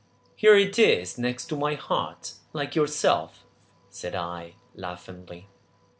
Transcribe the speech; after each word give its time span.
"Here 0.35 0.55
it 0.55 0.79
is 0.79 1.19
next 1.19 1.51
my 1.53 1.75
heart, 1.75 2.33
like 2.53 2.73
yourself," 2.75 3.43
said 3.87 4.15
I 4.15 4.55
laughingly. 4.73 5.47